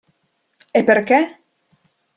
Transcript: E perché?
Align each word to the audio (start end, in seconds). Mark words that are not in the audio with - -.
E 0.79 0.81
perché? 0.89 1.19